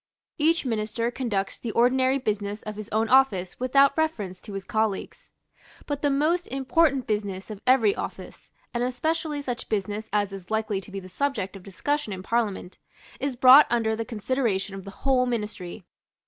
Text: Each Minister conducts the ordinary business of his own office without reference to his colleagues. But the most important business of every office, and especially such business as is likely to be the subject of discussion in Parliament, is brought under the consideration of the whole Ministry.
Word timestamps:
Each 0.39 0.65
Minister 0.65 1.11
conducts 1.11 1.59
the 1.59 1.69
ordinary 1.73 2.17
business 2.17 2.63
of 2.63 2.75
his 2.75 2.89
own 2.91 3.07
office 3.07 3.59
without 3.59 3.95
reference 3.95 4.41
to 4.41 4.53
his 4.53 4.65
colleagues. 4.65 5.29
But 5.85 6.01
the 6.01 6.09
most 6.09 6.47
important 6.47 7.05
business 7.05 7.51
of 7.51 7.61
every 7.67 7.93
office, 7.95 8.51
and 8.73 8.83
especially 8.83 9.43
such 9.43 9.69
business 9.69 10.09
as 10.11 10.33
is 10.33 10.49
likely 10.49 10.81
to 10.81 10.91
be 10.91 10.99
the 10.99 11.07
subject 11.07 11.55
of 11.55 11.61
discussion 11.61 12.13
in 12.13 12.23
Parliament, 12.23 12.79
is 13.19 13.35
brought 13.35 13.67
under 13.69 13.95
the 13.95 14.03
consideration 14.03 14.73
of 14.73 14.85
the 14.85 14.89
whole 15.05 15.27
Ministry. 15.27 15.83